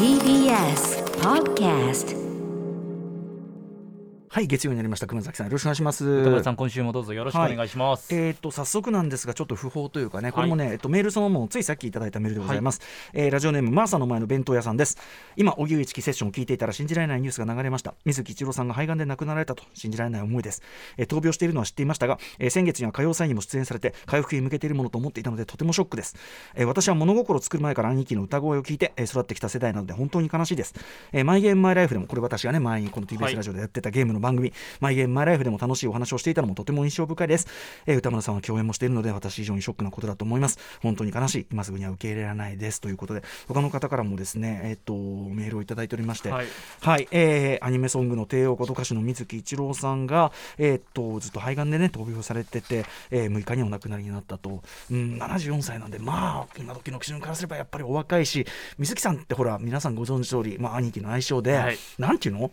[0.00, 2.18] TBS Podcast
[4.32, 5.08] はい月曜になりました。
[5.08, 6.04] 熊崎さんよろしくお願いします。
[6.04, 12.80] 歌丸さん今週もどうぞよろしくお願いします、えー、と早速なんですがちょっと不法というかねこれもね、えっと、メールそのものついさっきいただいたメールでございます、
[13.12, 14.98] えーラジオネームマーサの前の弁当屋さんです。
[15.34, 17.94] 今荻上チキセッションを聞いていたら信じられないニュースが流れました。
[18.04, 20.62] 水木一郎さんが肺がんで亡くなられたと信じられない思いです、
[20.96, 26.14] えー闘病しているのは知っていましたが、えー先月には歌謡祭にも出演されて回復に向けているものと思っていたのでとてもショックです、
[26.54, 30.74] えー私は物心を作る前から兄貴の歌声を聞いて、えー育ってきた世代なので本当に悲しいです、
[31.10, 33.36] えーマイゲームマイライフでもこれ私がね前にこのは TBS い。
[33.36, 37.46] ラジオでやってたゲームの番組、マイゲームマイライフでも楽しいお話をしていたのもとても印象深いです、
[37.86, 40.58] えー歌村さんは共演もしているので私以上にショックなことだと思います。
[40.82, 41.46] 本当に悲しい。
[41.52, 42.80] 今すぐには受け入れられないです。
[42.80, 46.30] ということで他の方からもですねえっ、とメールをいただいておりまして。
[46.30, 46.46] はい。
[46.80, 58.46] はい、えーアニメソングの帝王こと歌手の水木一郎さんが、えーっとずっと肺がんでね闘病されてて、えー6日にお亡くなりになったと、うん、74歳なんでまあ今時の基準からすればやっぱりお若いし
[58.78, 61.78] 水木さんってほら皆さんご存知通り、まあ、兄貴の愛称で、はい。
[61.98, 62.50] なんていうの？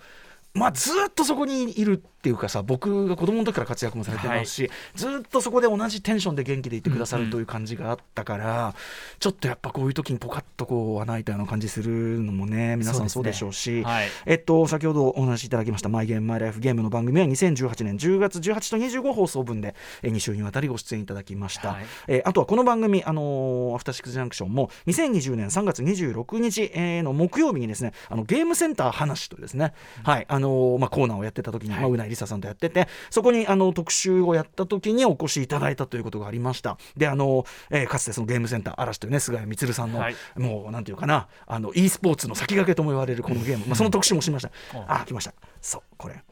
[0.54, 8.74] まあ、ずっとそこにいるっていうかさ僕が子供の時から活躍もされてますし、ずっとそこで同じテンションで元気でいてくださるという感じがあったから、
[9.20, 14.08] ちょっとやっぱこういう時にポカッとこう穴開いたような感じするのもね皆さんそうでしょうしはい。
[14.26, 21.86] えっと、先ほどお話しいただきました「マイ・ゲーム・マイ・ライフ・ゲーム」の番組は2018年10月18と25放送分で2週にわたりご出演いただきました、はい。
[22.08, 36.78] えーあとはこの番組、あのーアフターシックス・ジャンクションも2020年3月26日、えーの木曜日にですねあのゲームセンター話というですね、はいあのーまあ、コーナーをやってた時に、まあ、うないりささんとやっててそこにあの特集をやった時にお越しいただいたということがありました。
[36.96, 40.16] であのーえーかつてそのゲームセンター嵐というね菅谷充さんの、はい。
[40.36, 44.52] もうなんていうかなあの e スポーツの先駆けとも言われるこのゲーム、まあ、その特集もしました、
[44.88, 45.34] あ来ました。
[45.62, 46.24] そうこれ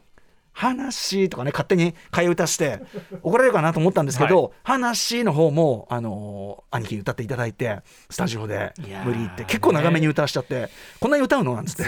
[0.56, 2.80] 話とかね勝手に替え歌して
[3.22, 8.72] 怒られるかなと思ったんですけど、話の方もあのー兄貴に歌っていただいてスタジオで
[9.04, 10.68] 無理言って結構長めに歌わしちゃって、
[10.98, 11.82] こんなに歌うのなんつって。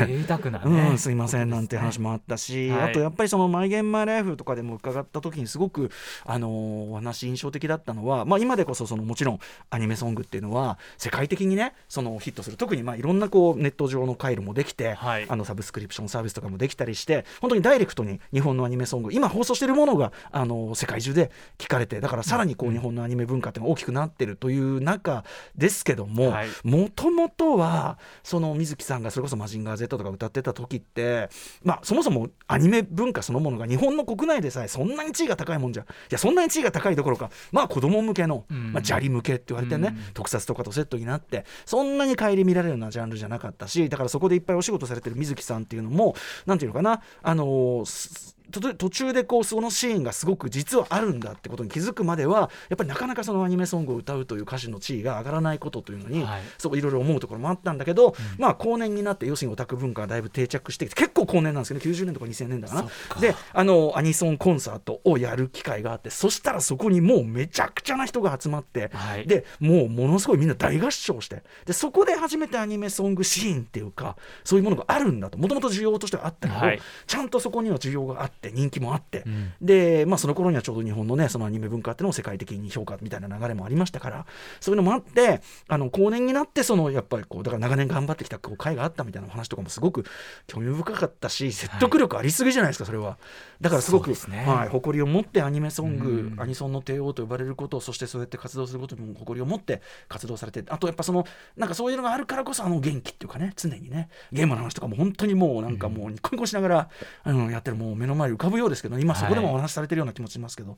[0.69, 2.91] ね、うん、すいませんなんて話もあったし、はい。
[2.91, 5.91] あとやっぱりその「マイ・ゲーム・マイ・ライフ」とかでも伺った時にすごく、
[6.25, 9.41] あのーお話印象的だったのは、まあ、今でこそそのもちろん
[9.71, 12.57] アニメソングっていうのは世界的にねそのヒットする。
[12.57, 15.27] 特にまあいろんなこうネット上の回路もできて、はい。
[15.29, 25.25] あのサブスクリプションサービスとかもできたりして本当にダイレクトに日本のアニメソング今放送しているものがあの世界中で聞かれてだからさらにこう日本のアニメ文化っていうのが大きくなってるという中
[25.57, 26.49] ですけどもはい。
[26.65, 31.29] もともとはその水木さんがそれこそ「マジンガー Z」とか歌ってた時って
[31.63, 38.73] まあそもそもアニメ文化そのものが日本の国内でさえそんなに地位が高いもんじゃいやそんなに地位が高いどころかまあ子供向けの、うん。
[38.73, 40.15] まあ、砂利向けって言われてね、うん。
[40.15, 46.15] 特撮とかとセットになってそんなに顧みられるようなジャンルじゃなかったしだからそこでいっぱいお仕事されてる水木さんっていうのも
[46.47, 56.43] なんていうのかなあのー途中でこうそのシーンがすごく実はあるんだってことに気づくまではやっぱりなかなかそのアニメソングを歌うという歌手の地位が上がらないことというのに、はい。
[56.57, 63.21] そういろいろ思うところもあったんだけど、まあ後年になって要するにオタク文化がだいぶ定着してきて結構後年なんですけど90年とか2000年だかな。
[63.21, 69.27] であのアニソンコンサートをやる機会があってそしたらそこにもうめちゃくちゃな人が集まって、はい。
[69.27, 75.39] でもうものすごいみんな大合唱してでそこで初めてアニメソングシーンっていうかそういうものがあるんだと。
[75.39, 76.81] もともと需要としてはあったけど、はい。
[77.07, 79.53] ちゃんとそこには需要があって人気もあって、うん。
[79.61, 84.27] で、まあ、その頃にはちょうど日本のねそのアニメ文化っていうのを世界的に評価みたいな流れもありましたから。
[84.61, 90.05] そういうのもあってあの後年になってそのやっぱりこうだから長年頑張ってきたこう会があったみたいなお話とかもすごく
[90.47, 93.19] 興味深かったし説得力ありすぎじゃないですかそれは。
[93.61, 94.45] だからすごく、ね。
[94.47, 96.41] はい、誇りを持ってアニメソング、うん。
[96.41, 101.27] アニソンの帝王と呼ばれることそしてそうやって活動することにも誇りを持って活動されてあとやっぱその
[101.57, 106.89] なんかそういうのがあるからこそあの元気っていうかね常にねゲームの話とかも本当にもうなんかもうニコニコしながら、
[107.27, 110.77] うん、やってるもう目の前に浮かぶようですけど今そこでもお話しされてるような気持ちしますけど。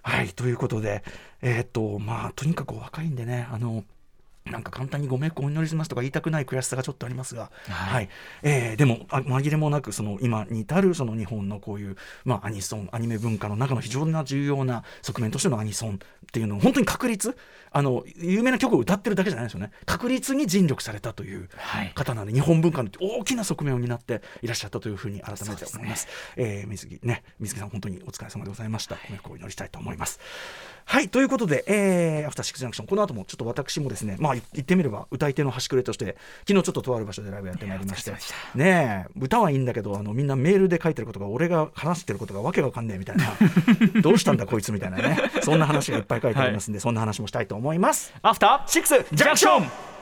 [0.00, 1.02] はい、ということで、
[1.42, 3.84] えーっとまあとにかくお若いんでねあの
[4.50, 8.08] なんか簡単にご冥福をお祈りしますとか言いたくない悔しさがちょっとありますが、はい
[8.42, 15.98] えーでもあ紛れもなくその今に至るその日本のこういう、まあ、アニソンアニメ文化の中の非常な重要な側面としてのアニソンっ
[16.32, 17.36] ていうのを本当に確立
[17.70, 26.08] あの有名な曲を歌ってるだけじゃないですよね確立に尽力されたというはい方なんで日本文化の大きな側面を担っていらっしゃったというふうに改めて思います。
[26.36, 28.96] えー水木ね水木さん本当にお疲れ様でございました。
[28.96, 30.20] ご冥福をお祈りしたいと思います。
[30.90, 38.12] はいということで、えーアフターシックスジャンクションこの後もちょっと私もですねまあ言言ってみれば歌い手の端くれとして昨日ちょっととある場所でライブやってまいりまして
[38.54, 43.26] ねえ歌はいいんだけどあのみんなメールで書いてることが俺が話してることがわけがわかんねえみたいな。
[44.00, 45.18] どうしたんだこいつみたいなね。
[45.42, 48.14] そんな話がいっぱい書いてありますんで、そんな話もしたいと思います。
[48.22, 49.97] アフターシックスジャンクション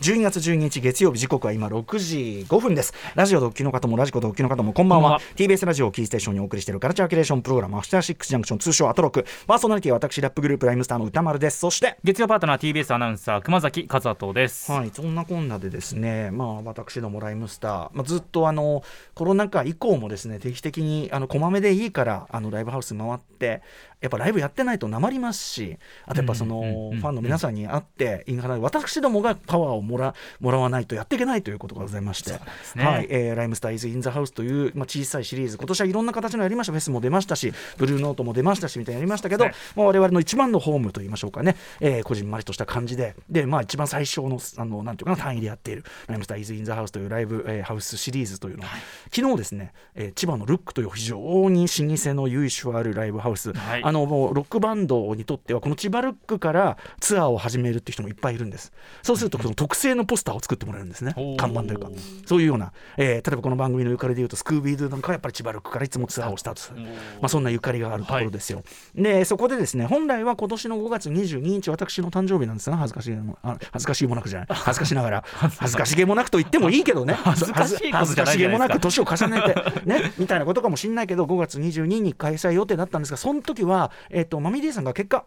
[0.00, 2.94] 12月12日月曜日時刻は今6時5分です。
[3.16, 5.20] ラジオ同期の方もラジコ同期の方もこんばんは。
[5.34, 9.24] TBS ラジオをキーステーションにお送りしているカルチャーキュレーションプログラムアフターシックスジャンクション通称アトロク。
[9.48, 11.58] パーソナリティは私ラップグループライムスターの歌丸です。
[11.58, 18.84] そして月曜パートナー TBS アナウンサー熊崎和人です、はい、そんなこんなでですね、まあ、私どもライムスター、まあ、ずっとあの
[19.14, 23.62] コロナ禍以降もですね定期的にあのこまめでいいからあのライブハウス回って
[24.00, 32.84] やっぱライブやってないとなまりますしあとやっぱその、ファンの皆さんに会ってインハラ私どもがパワーをもらもらわないとやっていけないということがございまして、すね。
[32.84, 33.06] はい。
[33.10, 35.58] えーライムスターイズ・イン・ザ・ハウスという、まあ、小さいシリーズ。
[35.58, 36.72] 今年はいろんな形のやりました。
[36.72, 48.66] フェスも出ましたしブルーノートも出ましたしみたいなやりましたけど、ねまあ、我々の一番のホームといいましょうかね、えー、こじんまりとした感じでで、まあ、一番最小のあのなんていうかな単位でやっているライムスターイズ・イン・ザ・ハウスというライブ、えーハウスシリーズというのを、
[49.12, 51.16] 昨日ですね、えー千葉のルックという非常
[51.50, 58.70] に老舗の由緒あるライブハウス、はいあのもうロックバンドにとってはこの千葉ルックからツアーを始めるっていう人もいっぱいいるんです。
[59.02, 61.14] そうするとその特製のポスターを作ってもらえるんですね。
[61.38, 61.88] 看板というか
[62.26, 66.88] そういうような、えー例えばこの番組のゆかりでいうとスクービードゥなんかはやっぱり千葉ルックからいつもツアーをスタートする、ま
[67.22, 68.62] あ、そんなゆかりがあるところですよ、
[68.94, 74.48] でそこでですね本来は今年の5月22日私の誕生日なんですが恥ずかしげもあ恥ずかしげもなくじゃない。
[74.52, 77.14] 恥ずかしながら恥ずかしげもなくと言ってもいいけどね。
[77.14, 83.77] 恥ずかしげもなく年を重ねてねみたいなことかもしれないけど5月22日に開催予定だったんですがその時は、
[84.10, 85.26] えっとマミディさんが結果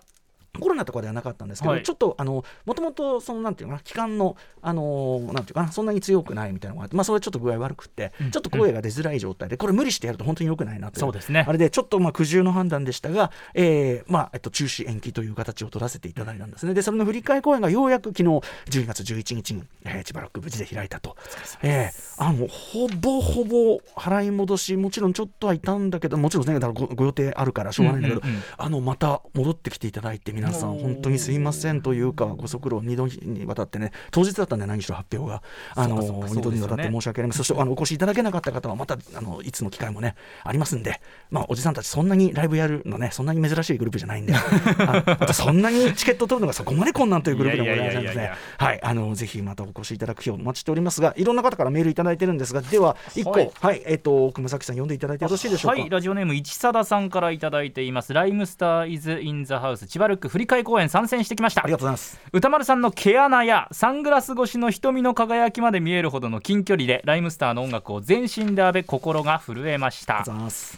[0.59, 1.83] コロナとかではなかったんですけど、はい。
[1.83, 11.45] ちょっとあのもともとそのなんていうのかな期間のあのなんていうかなそんなに強くないみたいなのがあってまあそれちょっと具合悪くって、ちょっと声が出づらい状態でこれ無理してやると本当に良くないなといそうですね。
[11.48, 16.74] あれでちょっとまあ苦渋の判断でしたが、えーまあえっと中止延期という形を取らせていただいたんですね。
[16.74, 21.15] でそれの振り替え公演がようやく昨日12月11日に、えー、千葉ロック無事で開いたと、
[21.62, 28.44] えーあのほぼほぼ払い戻しもちろんちょっとはいたんだけどもちろんねだからごご予定あるからしょうがないんだけど、うんうんうん。
[28.57, 35.44] あのまた戻ってきていただいて皆さん本当にすいませんというかご足労2度にわたってね当日だったんで何しろ発表が。
[35.76, 37.40] あのそうかそうか2度にわたって申し訳ありません。
[37.40, 41.00] そしてあのお越しいただけなかった方はまたあのいつの機会もねありますんで
[41.30, 44.34] まあおじさんたちそんなにライブやるのねそんなに珍しいグループじゃないんで。
[45.34, 48.32] そんなにチケット取るのがそこまで困難というグループでもございませんので。
[48.58, 53.52] はいあのぜひまたお越しいただく日をお待ちしておりますがいろんな方からメールいただいてるんですがでは1個はい。
[53.60, 55.80] はいえっと熊崎さん読んでいただいてよろしいでしょうか？
[55.80, 58.14] はいラジオネーム市貞さんからいただいています。
[58.14, 61.62] ライムスターイズインザハウス千葉ルック振り替え公演参戦してきました。
[61.62, 62.18] ありがとうございます。
[62.31, 70.24] 歌丸さんの毛穴やサングラス越しの瞳の輝きまで見えるほどの近距離でライムスターの音楽を全身で浴び心が震えました。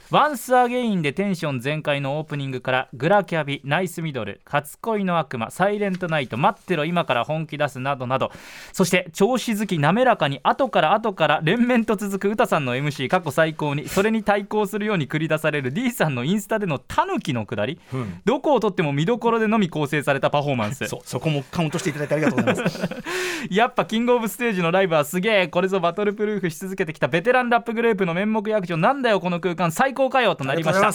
[0.09, 8.31] ワンスアゲインでテンション全開のオープニングからグラキャビ、ナイスミドル、初恋の悪魔、サイレントナイト、待ってろ今から本気出すなどなど
[8.71, 18.21] そして調子好き滑らかに後から後から連綿と続く歌さんの MC 過去最高にそれに対抗するように繰り出される D さんのインスタでのタヌキのくだり、うん。
[18.25, 20.87] どこをとっても見どころでのみ構成されたパフォーマンス。
[20.87, 22.89] そうそこもカウントしていただいてありがとうございます。
[23.49, 29.71] やっぱキングオブステージのライブはすげえこれぞバトルプルーフし続けてきたベテランラップグループの面目役所なんだよこの空間。
[29.71, 30.91] 最高かよとなりました。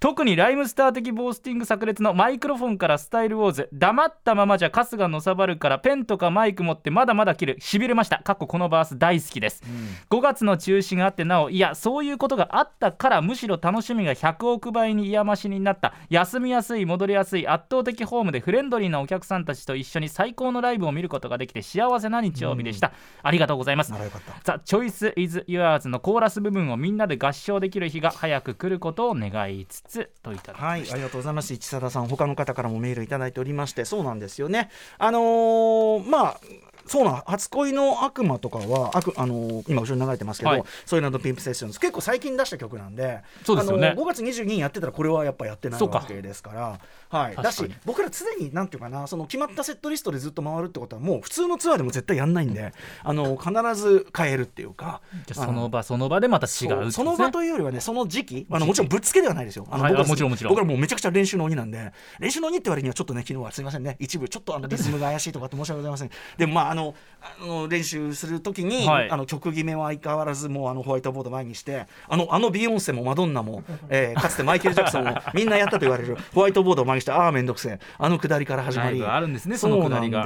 [0.00, 8.18] 特にライムスター的ボースティング炸裂のマイクロフォンからスタイルウォーズ黙ったままじゃ春日のさばるからペンとかマイク持ってまだまだ切るしびれました。
[8.18, 9.62] かっここのバース大好きです、
[10.10, 15.94] 5月の中止があってなおいやそういうことがあったからむしろ楽しみが100億倍に癒ましになった。
[16.10, 22.92] 休みやすい戻りやすい圧倒的ホームでフレンドリーなお客さんたちと一緒に最高のライブを見ることができて幸せな日曜日でした、
[23.22, 31.54] ありがとうございますならよかったザ・チョイス・イズ・ユアーズのコーラス部分をみんなで合唱できる日が早く来ることを願いつつといただきまはい、したありがとうございます。
[31.54, 34.70] 市貞さん、他の方からもメールいただいておりまして、そうなんですよね。
[34.98, 36.40] あのーまあ。
[36.88, 40.64] そうなん初恋の悪魔とかは悪、あのー今後ろに流れてますけど、はい。
[40.86, 43.88] そういうのピンプセッションズ結構最近出した曲なんでそうですよね。
[43.88, 46.80] あのー5月22日やってたらこれはやっぱやってないわけですから。
[47.10, 52.72] はい、だし僕ら常になんていうかなその決まったセットリストでずっと回るってことはもう普通のツアーでも絶対やんないんで、
[53.02, 55.00] あのー必ず変えるっていうか。
[55.26, 56.92] じゃあその場その場でまた違うそう。
[56.92, 59.66] その場というよりはねその時期あのもちろんぶっつけではないですよ。
[59.70, 59.92] あのはい。
[59.92, 60.52] 僕らあもちろんもちろん。
[60.52, 61.92] 僕らもうめちゃくちゃ練習の鬼なんで。
[62.18, 63.96] 練習の鬼って割にはちょっとね昨日はすみませんね。
[63.98, 66.10] 一部ちょっとあのリズムが怪しいとかって申し訳ございません。
[66.36, 69.10] でもまああのあの練習する時に、はい。
[69.10, 77.80] あの曲決めは相変わらずもうあのホワイトボード前にしてあのあのビヨンセもマドンナも、えーかつてマイケル・ジャクソンも みんなやったと言われるホワイトボードを前にしてああめんどくせえ。
[77.98, 79.04] あのくだりから始まり。
[79.04, 80.24] あるんですねそのくだりが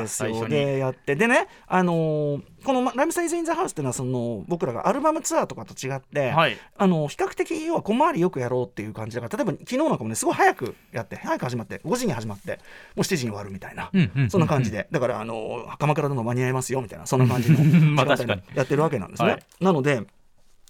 [0.48, 1.16] でやって。
[1.16, 6.56] でねあのーこのま「ライムサイズ・イン・ザ・ハウス」っていうのはその僕らがアルバムツアーとかと違って、はい。
[6.76, 12.56] あの比較的要は小回りよくやろうっていう感じだから例えば昨日なんかもねすごい早くやって早く始まって5時に始まっても
[12.98, 14.88] う7時に終わるみたいな、うんうんそんな感じで。
[14.90, 17.58] だからあの鎌倉殿間に合いますよみたいなそんな感じの
[17.94, 19.30] まあ時間やってるわけなんですね。
[19.30, 19.42] はい。
[19.60, 20.02] なので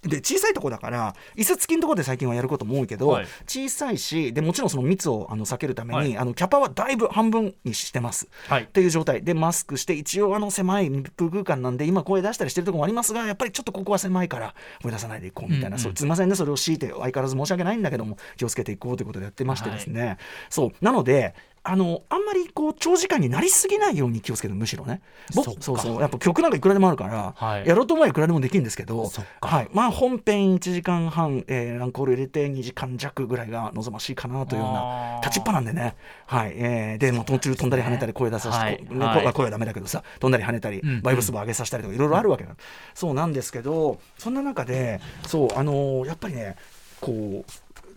[0.02, 3.26] で小さいとこだから椅子付きのところで最近はやることも多いけど、はい。
[3.46, 6.18] 小さいしでもちろんその密をあの避けるために、はい。
[6.18, 8.28] あのキャパはだいぶ半分にしてます。
[8.48, 8.64] はい。
[8.64, 9.22] っていう状態。
[9.22, 15.78] でマスクして一応あの狭い密封空間なんで今声出したりしてるところもありますがやっぱりちょっとここは狭いから声出さないでいこうみたいな、うんうん。
[15.78, 16.34] そうすいませんね。
[16.34, 20.18] それを強いて相変わらず申し訳ないんだけども気をつけていこうということでやってましてですね、
[20.50, 20.84] そう。
[20.84, 25.00] なのであのあんまりこう長時間になりすぎないように気をつけてむしろね。
[25.32, 26.00] ぼそうそう。
[26.00, 27.66] やっぱ曲なんかいくらでもあるから、はい。
[27.66, 29.08] やろうと思えばいくらでもできるんですけど
[29.40, 35.24] はいまあ、本編1時間半、えーアンコール入れて2時間弱ぐらいが望ましいかなというようあなー。
[35.24, 35.94] 立ちっぱなんでね、
[36.26, 36.52] はい。
[36.56, 39.32] えーでもう途中飛んだり跳ねたり声出させて、はい。
[39.32, 42.56] 声はダメだけどさ飛んだり跳ねたり、うんバイブスも上げさせたりとかいろいろあるわけなの、
[42.94, 46.56] そうなんですけどそんな中でそうあのーやっぱりね
[47.00, 47.52] こう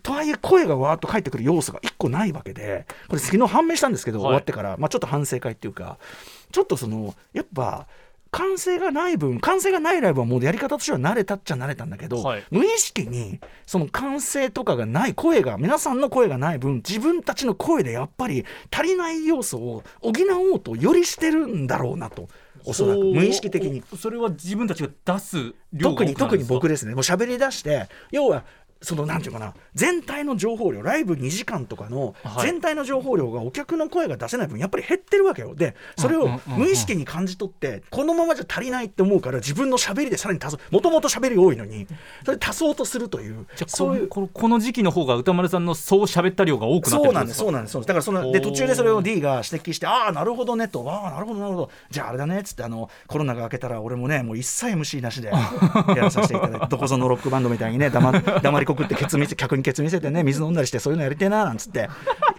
[0.06, 4.26] とはいえ声がわーっと返ってくる要素が一個ないわけでこれ昨日判明したんですけど、はい。
[4.28, 5.98] 終わってから、まあ、ちょっと反省会っていうか
[6.52, 7.88] ちょっとそのやっぱ
[8.30, 12.44] 歓声がない分歓声がないライブはもうやり方としては慣れたっちゃ慣れたんだけど、はい。
[12.52, 20.12] 無意識にその歓声とかがない声が皆さんの声がない分自分たちの声でやっぱり足りない要素を補
[20.52, 22.28] おうとよりしてるんだろうなと
[22.64, 23.00] おそらく。
[23.02, 23.82] 無意識的に。
[23.92, 26.94] おそれは自分たちが出す量が特に特に僕でですね。
[26.94, 28.44] もう喋り出して要は
[28.82, 32.46] そのなんていうかな全体の情報量ライブ2時間とかのはい。
[32.46, 35.54] 全体の情報量がお客の声が出せない分やっぱり減ってるわけよ。
[35.54, 41.86] でそれを無意識に感じ取ってこのままじゃ足りないって思うから自分の喋りでさらに足そうもともと喋り多いのに
[42.24, 44.08] それ足そうとするというそういう。
[44.08, 47.88] このこの時期の方が歌丸さんのそう喋った量が多くなってるそうなんですそうなんですそうなんです。
[47.88, 51.70] だからそので途中でそれを D が指摘してああなるほどねとああなるほどなるほど。
[51.90, 55.34] じゃああれだねっつってあのコロナが明けたら俺もねもう一切 MC なしで や
[55.96, 61.88] らさせていただいてどこぞのロックバンドみたいにね黙黙りこくってケツ見せ客にケツ見せてね水飲んだりしてそういうのやりてえななんつって。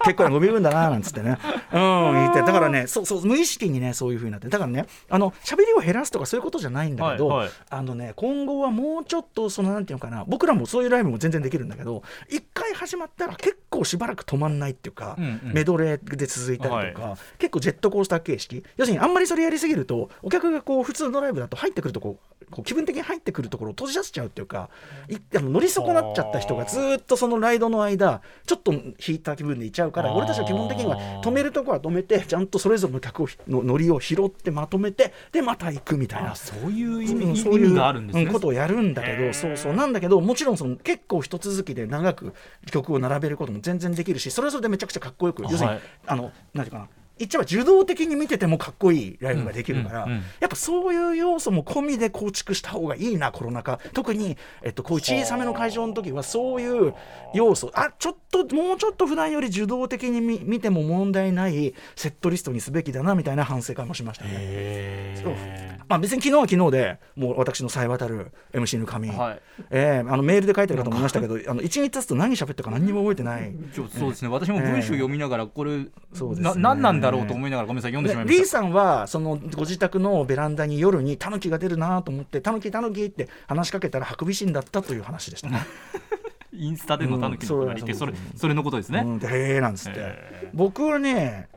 [0.03, 1.37] 結構なゴミ分だななんつってね。
[1.73, 2.41] うん言って。
[2.41, 4.47] だからねそうそう無意識にねそういうふうになって。
[4.47, 7.53] だからねあの喋りを減らすとかそういうことじゃないんだけど、はいはい。
[7.69, 15.53] あのね今後はもうちょっとそのなんていうのかな僕らもそういうライブも全然できるんだけど一回始まったら結構しばらく止まんないっていうか、うんうん。
[15.53, 18.63] メドレーで続いたりとか、結構ジェットコースター形式。
[18.77, 24.69] 要するにあんまりそれやりすぎるとお客がこう普通のライブだと入ってくるとこうこう気分的に入ってくるところを閉じ出しちゃうっていうか
[25.09, 42.33] いあの乗り損なっちゃった人がずーっとそのライドの間ちょっと引いた気分でいっちゃうから俺たちは基本的には止めるとこは止めてちゃんとそれぞれの客をの乗りを拾ってまとめてでまた行くみたいなあそういう意うん味,、そういうがあるんですね、うんことをやるんだけどそうそうなんだけどもちろんその結構一続きで長く
[42.71, 45.79] 曲を並べることも全然できるしそれはそれでめちゃくちゃかっこよく、要するにはい。
[46.07, 46.87] あのなんていうかな
[47.19, 50.23] 言っちゃえば受動的に見ててもかっこいいライブができるから、うんうんうん。
[50.39, 56.93] やっぱそういう要素も込みで構築した方がいいなコロナ禍特に、えっと、こういう小さめの会場の時はそういう
[57.33, 57.71] 要素。
[57.73, 65.77] あちょっともうちょっと普段より受動的に見見ても問題ないセットリストにすべきだなみたいな反省会もしましたね。
[65.87, 69.41] まあ、別に昨日は昨日でもう私のさえ渡る MC の紙、はい。
[69.69, 73.53] えーあのメールで書いてる方もいましたけどあの1日経つと何喋ったか何にも覚えてない。
[73.73, 76.61] そうですね、私も文章読みながらこれ、そうですね。
[76.61, 85.59] な何なんだろうと思いながらごめんなさい読んでしまいましたリーさんはそのご自宅のベランダに夜にタヌキが出るなと思ってタヌキタヌキって話しかけたらハクビシンだったという話でしたね。
[86.53, 91.49] インスタでのタヌキのくだりって、うんそれそれのことですね、へえなんつってへ僕はね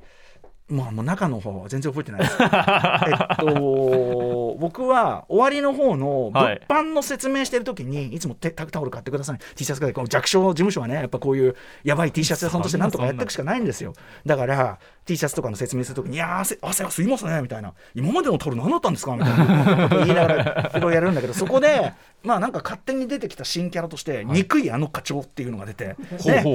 [0.71, 2.21] まあもう中の方は全然覚えてない。
[2.23, 6.61] で すえっと僕は終わりの方の物はい。
[6.69, 9.39] 販の説明してる時に、い、つもテタタオル買ってください。
[9.57, 13.93] T シャツがこの弱小事務所はねやっぱこういうやばい T シャツ屋さんとしてなんとかやっていくしかないんですよ。
[14.25, 19.89] だから T シャツとかの説明する時に「いやー汗汗が吸いますね」みたいな「今までのタオル何だったんですか?」みたいな。
[19.89, 25.97] 言いながらいろいろやるんだけどそこでまあなんか勝手に出てきた新キャラとして「憎いあの課長」っていうのが出て、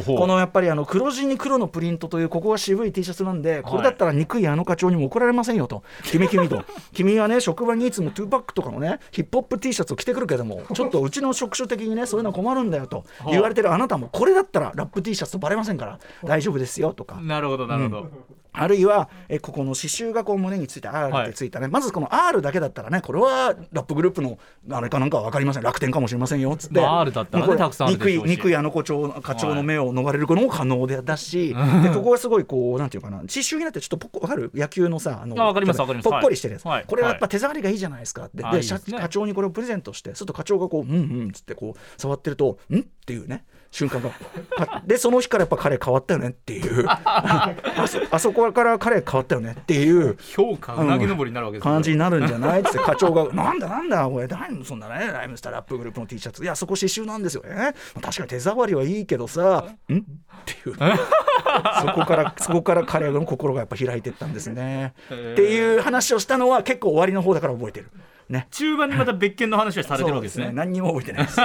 [0.06, 5.84] このやっぱりあの黒地に黒のプリントというここが渋い T シャツなんでこれだったら憎いあの課長にも怒られませんよと。
[6.04, 6.64] 君君と。
[6.94, 17.16] 君はね職場にいつも2パックとかのねヒップホップ T シャツを着てくるけどもちょっとうちの職種的にねそういうのは困るんだよと言われてるあなたもこれだったらラップ T シャツとバレませんから大丈夫ですよとか。
[17.22, 18.10] なるほどなるほど、
[18.58, 24.38] あるいはえここの刺繍がこう胸について R ってついたね、まずこの R だけだったらねこれはラップグループの
[24.72, 25.64] あれかなんかは分かりません。
[25.64, 26.52] 楽天かもしれませんよ。
[26.52, 31.50] っつって、まあ R だったらねたくさん憎い憎いあの課長課長の目を逃れることも可能でだし、
[31.84, 34.52] でここがすごいこうなんていうかな刺繍になってちょっとポッコ分かる？
[34.54, 36.10] 野球のさあのかりますわかります。
[36.10, 36.86] ぽっこりしてるやつ、はい。
[36.88, 38.26] これはやっぱ手触りがいいじゃないですか。
[38.26, 39.00] って、でね。
[39.00, 40.96] 課長にこれをプレゼントしてすると課長がこううんう
[41.26, 42.80] んっつってこう触ってるとん？
[42.80, 43.46] っていうね
[43.76, 44.10] 瞬間が。
[44.10, 46.86] か でその日からやっぱ彼変わったよねっていう。
[46.88, 47.54] あ
[47.88, 50.18] そあそこから彼変わったよねっていう。
[50.34, 51.72] 評価うなぎ登りになるわけですね。
[51.74, 57.74] 感じになるんじゃないって課長が「なんだなんだおい何そんなねライムスターラップグループの T シャツいやそこ刺繍なんですよね。
[58.02, 60.02] 確かに手触りはいいけどさん?」っ
[60.46, 60.76] ていう。
[60.76, 64.94] そこからそこから彼の心がやっぱ開いてったんですね。
[65.10, 67.90] っていう話をしたのは結構終わりの方だから覚えてる。
[68.30, 68.48] ね。
[68.52, 70.46] 中盤にまた別件の話はされてるわけですね。
[70.46, 71.40] そう何にも覚えてないです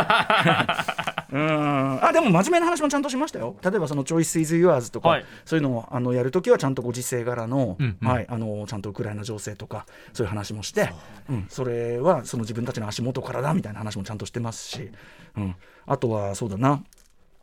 [1.33, 2.05] うん。
[2.05, 3.57] あでも真面目な話もちゃんとしましたよ。
[3.63, 5.25] 例えばその「チョイス・イズ・ユアーズ」とか、はい。
[5.45, 8.09] そういうのをあのやるときはちゃんとご時世柄の,、うんうん。
[8.09, 10.93] はい、あのちゃんとウクライナ情勢とかそういう話もしてそ,、
[11.33, 14.91] うん、それはその自分たちの足元からだみたいな話もちゃんとしてますし、
[15.37, 15.55] うん、
[15.87, 16.83] あとはそうだな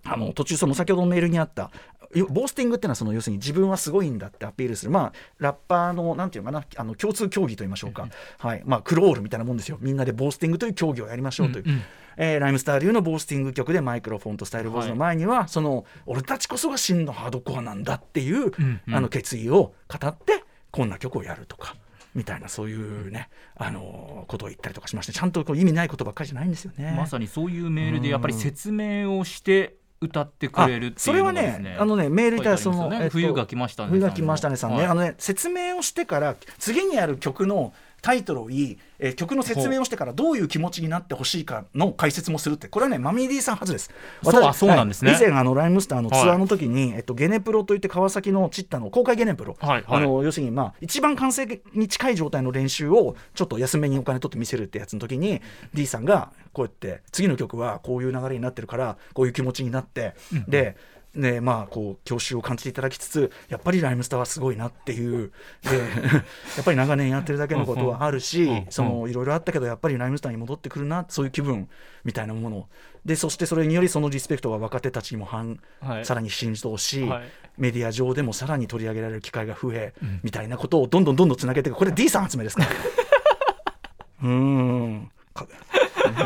[0.10, 1.72] あの途中その先ほどのメールにあった
[2.16, 4.92] よボースティングっていうのはその要するに自分はすごいんだってアピールする。
[4.92, 8.62] まあラッパーのなんていうのかなあの共通競技と言いましょうか、はい。
[8.66, 9.78] まあ、クロールみたいなもんですよ。
[9.82, 11.66] みんなでボースティングという競技をやりましょうという。
[11.66, 11.82] うんうん
[12.20, 18.96] えーライムスター流のボースティング曲でマイクロフォンとスタイルボーズの前には、その俺たちこそが真のハードコアなんだっていう、んうん。
[18.96, 21.76] あの決意を語ってこんな曲をやるとか
[22.16, 26.96] みたいなそういうね、あのーことを言ったりとかしましてちゃんとこう意味ないことばっかりじゃないんですよね。
[26.98, 31.70] まさにそういうメールでやっぱり説明をして歌ってくれるってそれはいうのがですね。
[31.72, 37.74] ね、あのね、メールいたその、冬が来ましたね冬が来ましたねさんね、はいあのね、説明をしてから、次にやる曲の
[38.08, 43.92] タイトルを言い、えー曲の説明をしてからどういう気持ちになってほしいかの解説もするって、これはね、マミー D さんはずです。
[44.24, 45.12] 私そうあそうなんですね。
[45.12, 45.22] はい。
[45.22, 49.84] 以前、あのライムスターのツアーの時に、えっと、ゲネプロといって川崎のチッタの公開ゲネプロ、はいはい。
[49.88, 55.42] あの要するに、まあ、一番完成に近い状態の練習をちょっと安めにお金取って見せるってやつの時に
[55.74, 60.14] D さんがこうやって次の曲はこういう流れになってるからこういう気持ちになって、
[60.48, 60.78] で
[61.18, 65.32] ねまあこう教習を感じていただきつつやっぱりライムスターはすごいなっていう
[65.64, 65.78] で
[66.56, 71.68] やっぱり長年やってるだけのことはあるし、いろいろあったけどやっぱりライムスターに戻ってくるなそういう気分
[72.04, 72.68] みたいなもの。
[73.06, 76.06] でそしてそれによりそのリスペクトが若手たちにも反、はい。
[76.06, 77.24] さらに浸透し、はい。
[77.58, 79.94] メディア上でもさらに取り上げられる機会が増え、
[80.24, 81.78] みたいなことをどんどんどんどんつなげていく。
[81.78, 82.64] これ D さん集めですか？
[82.64, 82.70] ら
[84.24, 85.12] うーん。
[85.34, 85.48] か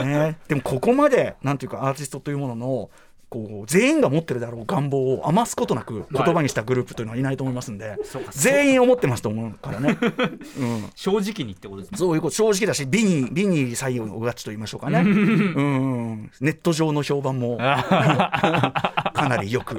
[0.03, 2.89] ね、でもここまでなんていうかアーティストというものの
[3.31, 7.95] こう全員が持ってるだろう願望を余すことなく言葉にしたグループというのはいないと思いますんで、
[8.31, 9.97] 全員思ってますと思うからね、
[10.59, 11.97] うん、正直にってことですね。
[11.97, 14.99] そういうこと正直だし美に美に採用がちと言いましょうかね。
[14.99, 16.31] うん。
[16.41, 19.77] ネット上の評判も かなりよく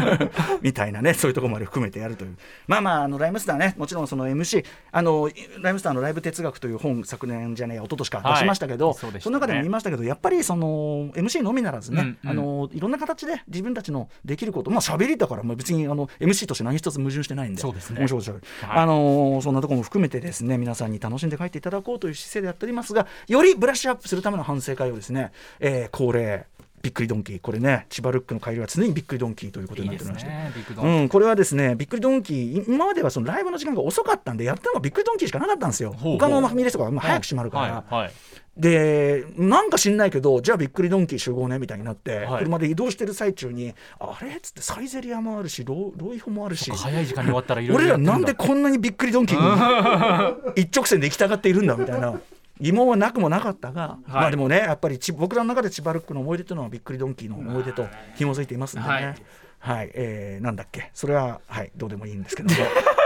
[0.62, 2.36] みたいなねそういうところまで含めてやるという。
[2.66, 8.96] まあまああのライムスターねもちろんその MC あのライムスターのライブ哲学という本昨年じゃねえや一昨年か出しましたけど、はい。
[8.98, 9.20] そね。
[9.26, 12.30] の中でも言いましたけどやっぱりその MC のみならずね、うんうん。
[12.30, 18.00] あのいろんな形で自分たちのできることまあ喋りだからまあ別にあの MC として何一つ矛盾してないんでそうですね。
[18.00, 18.40] 面白いはい。
[18.62, 26.46] あのそんなところも含めてですね皆さんに楽しんで帰っていただこうという姿勢でやっておりますがよりブラッシュアップするための反省会をですね、えー恒例
[26.84, 27.40] びっくりドンキー。
[27.40, 30.28] これね千葉ルックの帰りは常にびっくりドンキーということになっておりまして。
[30.28, 35.94] ねうん、これはですねびっくりドンキー今まではそのライブの時間が遅かったんでやったのがびっくりドンキーしかなかったんですよ。
[35.96, 38.12] 他のファミレスとか早く閉まるから、はいはい
[38.56, 42.44] でなんか知んないけどじゃあびっくりドンキー集合ねみたいになって、はい。
[42.44, 44.36] 車で移動してる最中にあれ？
[44.36, 46.70] っつってサイゼリアもあるしロロイホもあるし。
[46.70, 52.14] 早い時間に終わったら俺らなんでこんなにびっくりドンキーに 一直線で行きたがっているんだみたいな
[52.60, 57.86] 疑問はなくもなかったが、まあでもねやっぱりち僕らの中で千葉ルックの思い出というのはびっくりドンキーの思い出と
[58.16, 58.94] 紐づいていますんでね。
[58.94, 59.16] はい。
[59.58, 60.90] はい、えーなんだっけ。
[60.92, 61.72] それははい。
[61.76, 62.56] どうでもいいんですけども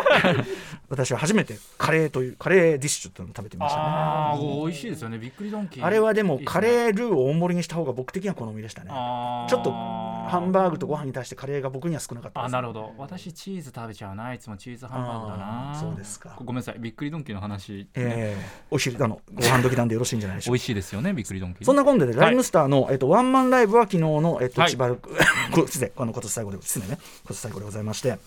[0.88, 3.86] 私は初めてカレーというカレーディッシュというのを食べてみましたね。
[3.86, 5.18] ああ美味しいですよね。
[5.18, 5.84] びっくりドンキー。
[5.84, 8.90] あれはでもカレールーを大盛りにした方が僕的には好みでしたね。
[8.90, 12.94] ちょっとハンバーグとご飯に対してカレーが僕には少なかったですあなるほど。
[12.96, 15.78] 私チーズ食べちゃうないつもチーズハンバーグだな。
[15.78, 16.34] そうですか。
[16.38, 20.54] ごめんなさいびっくりドンキーの話、えーお昼あのご飯時なんでよろしいんじゃないでしょうか。
[20.54, 21.64] 美味しいですよねびっくりドンキー。
[21.64, 22.20] そんな今度で、はい。
[22.26, 24.70] ライムスターの、えっと、ワンマンライブは昨日の、えっと、はい。
[24.70, 24.96] 千葉ル
[25.52, 28.18] こ失礼、あの今年最後で、失礼ね、今年最後でございまして。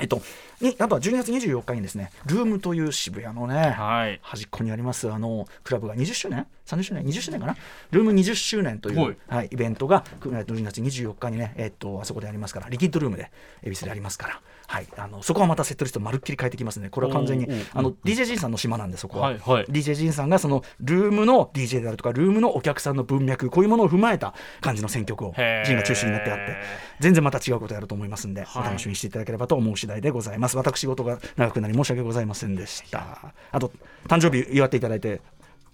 [0.00, 0.22] えっと、
[0.60, 7.56] にあとは12月24日にですね、ルームという渋谷のね、はい端っこにありますあのクラブが20周年 ?30 周年 ?20 周年かな？
[7.90, 13.30] ルーム20周年という、はいはい、イベントがくえっと12月24日にね、えっと、あそこでありますから、リキッドルームで、
[13.62, 16.90] 恵比寿でありますから、はい、あのそこはまたセットリストまるっきり変えてきますね。
[16.90, 19.28] これは完全にあの DJ ジンさんの島なんで、そこは。
[19.28, 25.32] はいはい DJ ジンさんがそのルームの DJ であるとか、ルームのお客さんの文脈、こういうものを踏まえた感じの選曲を、
[25.64, 26.56] ジンが中心になってあって、
[27.00, 30.58] 全然また違うことやると思いますんで、はいお楽しみにしていただければと思う次第でございます。
[30.58, 33.32] 私事が長くなり申し訳ございませんでした。
[33.50, 33.72] あと、
[34.06, 35.22] 誕生日祝っていただいて、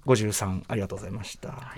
[0.07, 1.75] 53ありがとうございました。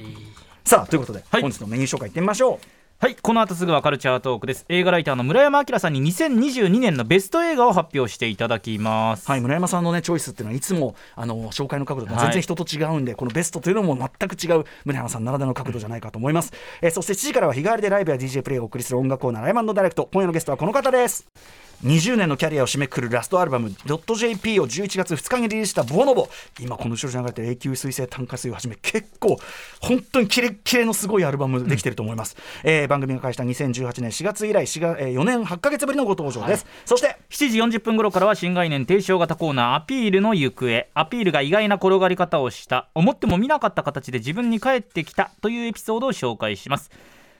[0.64, 2.85] さあ、ということで、はい本日のメニュー紹介いってみましょう。
[2.98, 4.64] はいこの後すぐはカルチャートークです。
[4.70, 9.30] 映画ライターの村山明さんに2022年のベスト映画を発表していただきます。
[9.30, 12.24] はい、村山さんのねチョイスっていうのはいつもあの紹介の角度がはい。
[12.28, 20.08] 全然人と違うんで、このベストというのも全く違う村山さんならではの角度じゃないかと思います、えーそして7時からは日替わりでライブや DJ プレイをお送りする音楽コーナーライブダイレクト。
[20.10, 21.28] 今夜のゲストはこの方です
[21.86, 26.28] 20年のキャリアを締めくくるラストアルバム「.jp」を11月2日にリリースしたボノボ。
[26.58, 29.38] 今この後ろに流れてる永久水星炭化水をはじめ結構
[29.80, 46.90] 本当にキレッキレのすごいアルバムできてると思います、えー番組が開始した2018年4月以来4月、えー4年8か月ぶりのご登場です、そして7時40分頃からは新概念提唱型コーナーアピールの行方アピールが意外な転がり方をした思っても見なかった形で自分に返ってきたというエピソードを紹介します。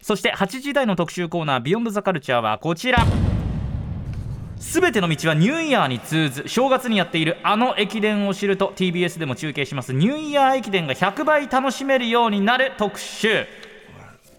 [0.02, 3.04] そして8時台の特集コーナービヨンドザカルチャーはこちら
[4.58, 9.92] すべての道はニューイヤーに通ず正月にやっているあの駅伝を知ると TBS でも中継します。
[9.92, 13.46] ニューイヤー駅伝が100倍楽しめるようになる特集。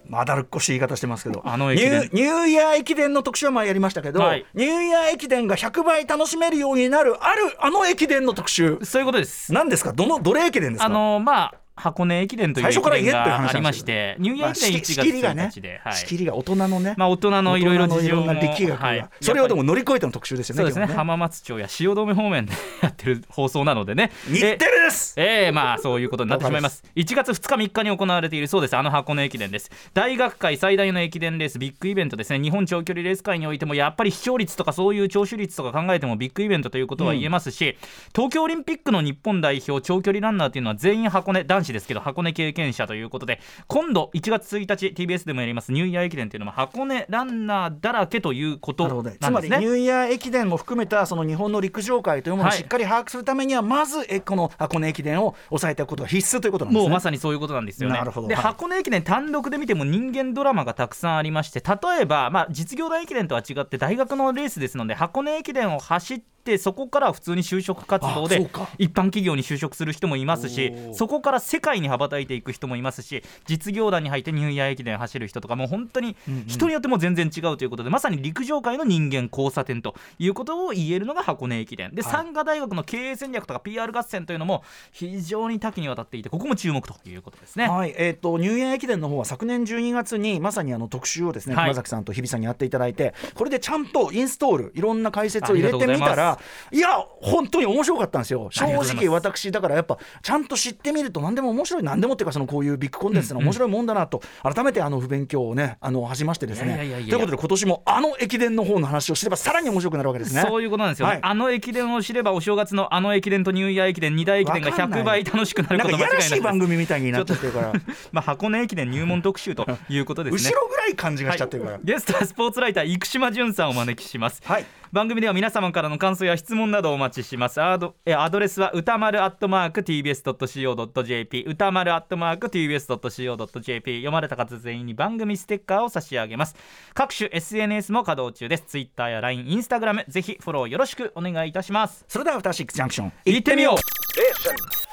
[0.10, 1.42] まだるっこしい言い方してますけど。
[1.46, 1.92] あの駅伝。
[1.92, 4.46] ニューニューイヤー駅伝の特集は前やりましたけど、はい。
[4.54, 8.80] ニューイヤー駅伝が100倍楽しめるようになるあるあの駅伝の特集。
[8.84, 9.54] そういうことです。
[9.54, 9.94] 何ですか？
[9.94, 10.86] どのどれ駅伝ですか？
[10.86, 15.94] あのまあ箱根駅伝という駅最初から言え伝がありましてニューイヤー駅伝1月仕切りがね1日で、はい。
[15.94, 19.10] 仕切りが大人のね、まあ大人のいろいろ事情もはい。
[19.22, 20.86] それをでも乗り越えての特集ですよねそうですね。
[20.86, 24.12] 今日は浜松町や汐留方面で やってる放送なのでね。
[24.28, 25.14] 日テレです。
[25.18, 26.84] ええまあそういうことになってしまいます。
[26.96, 28.76] 1月2日3日に行われているそうです。
[28.76, 29.72] あの箱根駅伝です。
[29.94, 32.40] 大学界最大の駅伝レースビッグイベントですね。
[32.40, 37.78] 日本長距離レース界においてもやっぱり視聴率とかそういう聴取率とか考えてもビッグイベントということは言えますし、
[38.16, 49.20] 東京オリンピックの日本代表長距離ランナーというのは全員箱根男子ですけど箱根経験者ということで今度1月1日 TBS でもやりますニューイヤー駅伝というのも箱根ランナーだらけということなんですね。
[49.22, 52.58] つまりニューイヤー駅伝も含めたその日本の陸上界というものをはい。
[52.58, 56.90] しっかり把握するためには、まずえこの箱根駅伝を抑えておくことが必須ということなんですね。
[56.90, 57.94] もうまさにそういうことなんですよね。
[57.94, 58.28] でなるほど。
[58.28, 58.36] はい。
[58.36, 76.16] 箱根駅伝単独で見ても人間ドラマがたくさんありまして例えば、まあ、実業団駅伝とは違って大学のレースですので箱根駅伝を走ってそこから普通に就職活動で一般企業に就職する人もいますしそこから世界に羽ばたいていく人もいますし実業団に入ってニューイヤー駅伝走る人とかもう本当に
[76.48, 81.94] 人によっても全然違うということで、まさに陸上界の人間交差点ということを言えるのが箱根駅伝。
[81.94, 82.12] で、はい。
[82.12, 87.68] 産科大学の経営戦略とか PR 合戦というのも非常に多岐にわたっていてここも注目ということですね。
[87.68, 87.94] はい。
[87.98, 91.66] えー、とニューイヤー駅伝の方は昨年12月にまさにあの特集をですね、はい。
[91.66, 96.88] 熊崎さんと日比さんにやっていただいてこれでちゃんとインストールいろんな解説を入れてみたありがとうございらいや
[97.22, 98.50] 本当に面白かったんですよ。
[98.52, 101.84] 正直私だからやっぱちゃんと知ってみると何でも面白い。
[101.84, 106.78] 何でもっていうかそのこういうビッグコンテンツの面白いもんだなと改めてあの不勉強をねあの始ましてですね。
[106.78, 110.42] ということで今年もあの駅伝の方の話をすればさらに面白くなるわけですね。
[110.42, 111.14] そういうことなんですよ、ね。
[111.14, 111.24] はい。
[111.24, 115.04] あの駅伝を知ればお正月のあの駅伝とニューイヤー駅伝二大駅伝が100わかんない。
[115.04, 117.74] 倍楽しくなること間違いないかやらしい番組みたいになっちゃってるから
[118.12, 119.98] まあ箱根駅伝入門特集と い。
[120.00, 120.52] うことですね。
[120.52, 121.80] 後ろぐらい感じがしちゃってるから。
[121.84, 124.42] ゲストはスポーツライター生島淳さんをお招きします。
[124.44, 127.62] はい番組では皆様からの感想や質問などをお待ちします。
[127.62, 136.56] アドえアドレスは歌丸アットマーク TBS.CO.JP 歌丸アットマーク TBS.CO.JP 読まれた方全員に番組ステッカーを差し上げます。
[136.94, 138.64] 各種 SNS も稼働中です。
[138.68, 142.06] Twitter や LINE、Instagram ぜひフォローよろしくお願いいたします。
[142.08, 143.14] それではアフターシックスジャンクション。
[143.26, 144.87] 行ってみよう.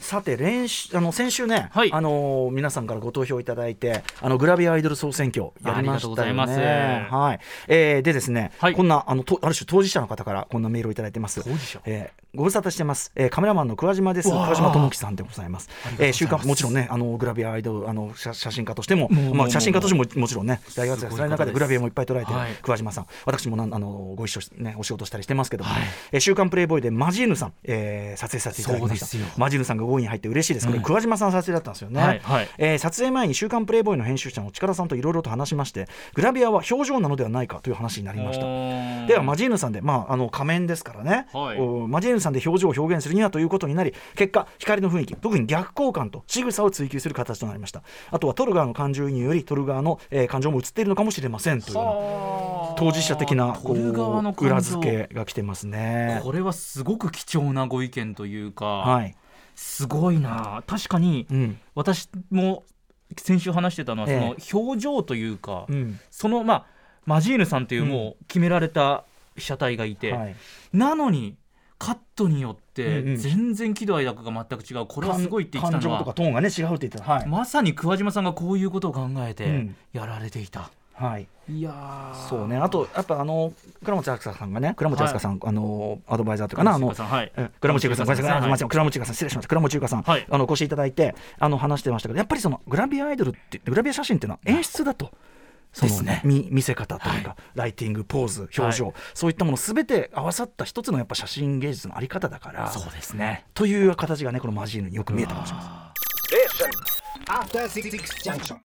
[0.00, 7.08] さて練習あの先週ね、はいあの皆さんからご投票いただいてあのグラビアアイドル総選挙やりましたよね。
[7.10, 7.40] はい。
[7.68, 11.42] えーでですね、はいこんなあのとある種当事者の方からこんなメールをいただいてます。
[11.42, 11.80] 当事者？
[11.86, 14.28] えーご無沙汰してます、えーカメラマンの桑島です。
[14.28, 15.68] わあ桑島智樹さんでございます。
[15.98, 21.22] えー週刊もちろんねあのグラビアアイドルあの写写真家としてもまあ写真家としてももちろんね大学生すごい方です。
[21.22, 25.82] の中でグラビアもいっぱい捉えてるは島さん、私もなんあのご一緒しねお仕事したりしてますけども、はい。
[26.12, 29.06] えー週刊プレイボーイでマジーヌさん、えー撮影させていただきました。
[29.38, 30.66] マジーヌさんが5位に入って嬉しいです。
[30.66, 30.84] これ、うん。
[30.84, 32.00] 桑島さんの撮影だったんですよね。
[32.00, 32.48] はいはい。
[32.58, 38.44] えー撮影前に週刊プレイボーイの編集者の力さんといろいろと話しまして、グラビアは表情なのではないかという話になりました。
[39.06, 41.58] ではマジーヌさんで、まあ、あの仮面ですからね、はい。
[41.60, 47.82] おマジーヌさんで表情を表現するにはということになり結果光の雰囲気特に逆交換と仕草を追求する形となりました。
[48.10, 51.74] あとは撮る側の感情移入より撮る側の、えー感情も映っているのかもしれませんという
[52.76, 56.20] 当事者的な裏付けが来てますね。
[56.24, 59.14] これはすごく貴重なご意見というか、はい、
[59.54, 60.64] すごいな。
[60.66, 61.58] 確かにうん。
[61.74, 62.64] 私も
[63.16, 64.18] 先週話してたのはそえ。
[64.18, 66.00] の表情というか、うん。
[66.10, 66.66] そのまあ
[67.06, 69.04] マジーヌさんというもう決められた
[69.36, 70.36] 被写体がいて、はい、
[70.72, 71.36] なのに
[71.78, 81.26] カットによって全然喜怒哀楽が全く違うこれはすごいって言ってたの感情とかはトーンがね違うって言ってたはい、まさに桑島さんがこういうことを考えてうんやられていた、はい。
[81.48, 82.28] いやー。
[82.28, 82.56] そうね。
[82.56, 83.52] あとやっぱあの
[83.84, 87.32] 倉持明さんがね倉持明さん、あのアドバイザーというかなあの倉持さんはい。
[87.36, 90.26] え倉持優香さん、ごめんなさ倉持さん、失礼しました、倉持優香さん、はい。
[90.30, 95.10] あのお越しいただいて、あの話してましたけど、やっぱりそのグラビアアイドルって、グラビア写真っていうのは演出だと。
[95.74, 96.22] そのですね。
[96.24, 103.44] 見見せ方というか、ライティング、ポーズ、表情、はそういったものすべて合わさった一つのやっぱ写真芸術のあり方だから、そうですね。
[103.54, 105.74] という形がね、このマジーヌによく見えたかもしれません。